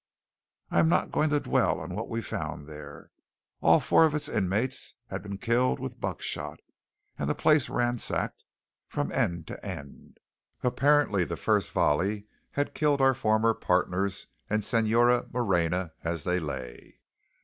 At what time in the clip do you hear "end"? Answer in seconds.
9.11-9.45, 9.63-10.17